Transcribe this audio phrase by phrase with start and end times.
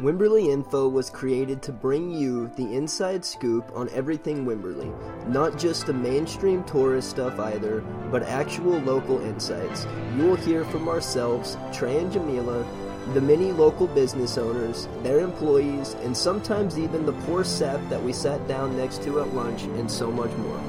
[0.00, 4.94] Wimberley Info was created to bring you the inside scoop on everything Wimberley.
[5.26, 9.88] Not just the mainstream tourist stuff either, but actual local insights.
[10.16, 12.64] You will hear from ourselves, Trey and Djemilah,
[13.12, 18.12] the many local business owners, their employees, and sometimes even the poor sap that we
[18.12, 20.60] sat down next to at lunch, and so much more.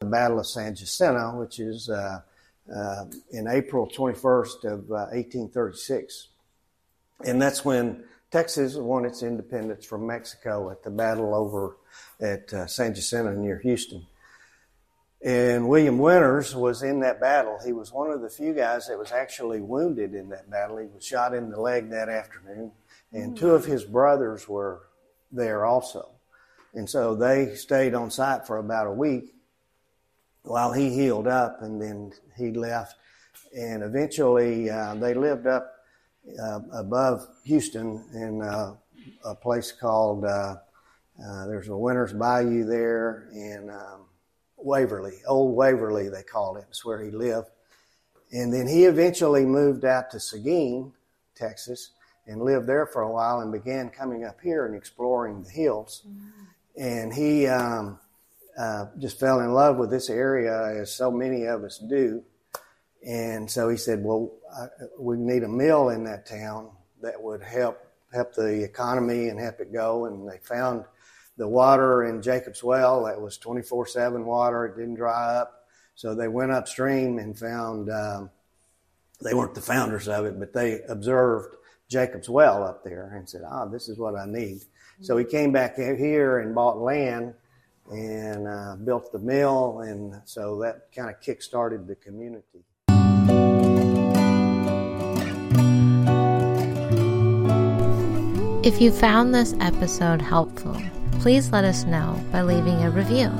[0.00, 2.22] The Battle of San Jacinto, which is uh,
[3.32, 6.28] in April 21st of uh, 1836.
[7.24, 11.76] And that's when Texas won its independence from Mexico at the battle over
[12.20, 14.06] at uh, San Jacinto near Houston.
[15.22, 17.58] And William Winters was in that battle.
[17.64, 20.78] He was one of the few guys that was actually wounded in that battle.
[20.78, 22.72] He was shot in the leg that afternoon,
[23.12, 24.86] and two of his brothers were
[25.30, 26.08] there also.
[26.72, 29.34] And so they stayed on site for about a week
[30.50, 32.96] while he healed up, and then he left.
[33.56, 35.72] And eventually, uh, they lived up
[36.42, 38.74] uh, above Houston in uh,
[39.24, 40.56] a place called uh,
[41.24, 44.06] uh, there's a Winter's Bayou there in um,
[44.56, 46.64] Waverly, Old Waverly they called it.
[46.68, 47.48] It's where he lived.
[48.32, 50.92] And then he eventually moved out to Seguin,
[51.34, 51.90] Texas,
[52.26, 56.02] and lived there for a while and began coming up here and exploring the hills.
[56.08, 56.82] Mm-hmm.
[56.82, 57.98] And he um,
[58.58, 62.22] uh, just fell in love with this area, as so many of us do.
[63.06, 64.66] And so he said, "Well, I,
[64.98, 66.70] we need a mill in that town
[67.02, 67.78] that would help
[68.12, 70.84] help the economy and help it go." And they found
[71.36, 75.64] the water in Jacob's Well that was 24/7 water; it didn't dry up.
[75.94, 77.90] So they went upstream and found.
[77.90, 78.30] Um,
[79.22, 81.56] they weren't the founders of it, but they observed
[81.88, 84.62] Jacob's Well up there and said, "Ah, this is what I need."
[85.02, 87.34] So he came back here and bought land
[87.90, 92.64] and uh, built the mill, and so that kind of kick-started the community.
[98.62, 100.80] If you found this episode helpful,
[101.20, 103.30] please let us know by leaving a review.